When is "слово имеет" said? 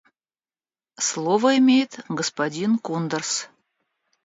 0.99-1.99